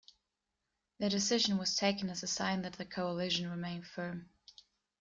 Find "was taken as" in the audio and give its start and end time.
1.59-2.23